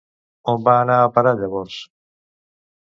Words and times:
On 0.53 0.63
va 0.69 0.73
anar 0.85 0.97
a 1.03 1.13
parar 1.19 1.37
llavors? 1.43 1.79